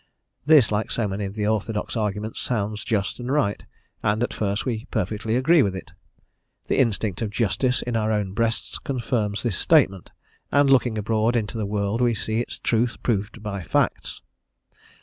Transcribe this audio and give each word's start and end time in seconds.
This, 0.47 0.71
like 0.71 0.89
so 0.89 1.07
many 1.07 1.25
of 1.25 1.35
the 1.35 1.45
orthodox 1.45 1.95
arguments, 1.95 2.39
sounds 2.41 2.83
just 2.83 3.19
and 3.19 3.31
right, 3.31 3.63
and 4.01 4.23
at 4.23 4.33
first 4.33 4.65
we 4.65 4.85
perfectly 4.85 5.35
agree 5.35 5.61
with 5.61 5.75
it. 5.75 5.91
The 6.65 6.79
instinct 6.79 7.21
of 7.21 7.29
justice 7.29 7.83
in 7.83 7.95
our 7.95 8.11
own 8.11 8.33
breasts 8.33 8.79
confirms 8.79 9.43
the 9.43 9.51
statement, 9.51 10.09
and 10.51 10.71
looking 10.71 10.97
abroad 10.97 11.35
into 11.35 11.55
the 11.55 11.67
world 11.67 12.01
we 12.01 12.15
see 12.15 12.39
its 12.39 12.57
truth 12.57 13.03
proved 13.03 13.43
by 13.43 13.61
facts. 13.61 14.23